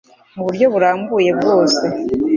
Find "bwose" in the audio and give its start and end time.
1.39-1.83